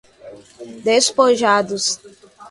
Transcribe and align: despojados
despojados 0.85 1.99